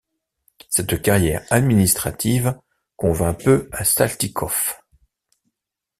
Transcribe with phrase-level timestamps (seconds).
[0.67, 2.59] Cette carrière administrative
[2.97, 4.79] convient peu à Saltykov.